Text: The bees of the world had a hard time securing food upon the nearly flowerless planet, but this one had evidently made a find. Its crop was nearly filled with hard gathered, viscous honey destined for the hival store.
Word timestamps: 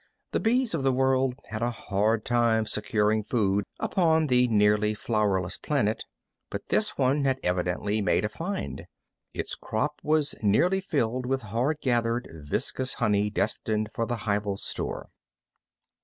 The 0.31 0.39
bees 0.39 0.73
of 0.73 0.81
the 0.81 0.91
world 0.91 1.35
had 1.49 1.61
a 1.61 1.69
hard 1.69 2.25
time 2.25 2.65
securing 2.65 3.23
food 3.23 3.65
upon 3.79 4.25
the 4.25 4.47
nearly 4.47 4.95
flowerless 4.95 5.59
planet, 5.59 6.05
but 6.49 6.69
this 6.69 6.97
one 6.97 7.23
had 7.23 7.39
evidently 7.43 8.01
made 8.01 8.25
a 8.25 8.29
find. 8.29 8.87
Its 9.35 9.53
crop 9.53 9.99
was 10.01 10.33
nearly 10.41 10.79
filled 10.81 11.27
with 11.27 11.43
hard 11.43 11.81
gathered, 11.81 12.27
viscous 12.33 12.95
honey 12.95 13.29
destined 13.29 13.91
for 13.93 14.07
the 14.07 14.25
hival 14.25 14.57
store. 14.57 15.09